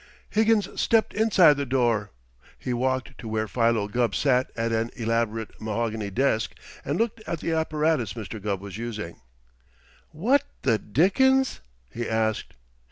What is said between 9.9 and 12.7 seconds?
"What the dickens?" he asked.